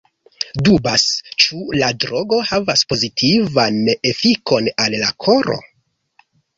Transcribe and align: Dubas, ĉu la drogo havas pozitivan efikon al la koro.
Dubas, 0.69 1.03
ĉu 1.43 1.59
la 1.83 1.91
drogo 2.05 2.41
havas 2.53 2.85
pozitivan 2.95 3.81
efikon 4.15 4.75
al 4.87 5.01
la 5.07 5.15
koro. 5.29 5.65